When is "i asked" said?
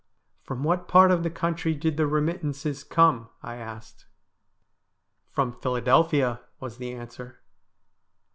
3.43-4.07